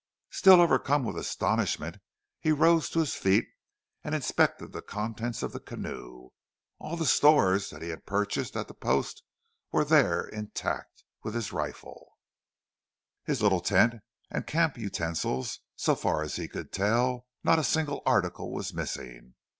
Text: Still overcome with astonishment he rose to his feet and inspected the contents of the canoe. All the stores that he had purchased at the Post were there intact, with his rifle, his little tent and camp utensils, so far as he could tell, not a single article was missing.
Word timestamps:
Still 0.31 0.59
overcome 0.61 1.03
with 1.03 1.15
astonishment 1.15 1.97
he 2.39 2.51
rose 2.51 2.89
to 2.89 3.01
his 3.01 3.13
feet 3.13 3.45
and 4.03 4.15
inspected 4.15 4.71
the 4.71 4.81
contents 4.81 5.43
of 5.43 5.51
the 5.53 5.59
canoe. 5.59 6.31
All 6.79 6.95
the 6.97 7.05
stores 7.05 7.69
that 7.69 7.83
he 7.83 7.89
had 7.89 8.07
purchased 8.07 8.57
at 8.57 8.67
the 8.67 8.73
Post 8.73 9.21
were 9.71 9.85
there 9.85 10.25
intact, 10.25 11.03
with 11.21 11.35
his 11.35 11.53
rifle, 11.53 12.17
his 13.25 13.43
little 13.43 13.61
tent 13.61 13.93
and 14.31 14.47
camp 14.47 14.75
utensils, 14.75 15.59
so 15.75 15.93
far 15.93 16.23
as 16.23 16.35
he 16.35 16.47
could 16.47 16.71
tell, 16.73 17.27
not 17.43 17.59
a 17.59 17.63
single 17.63 18.01
article 18.07 18.51
was 18.51 18.73
missing. 18.73 19.35